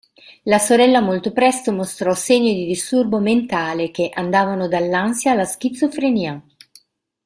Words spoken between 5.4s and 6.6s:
schizofrenia.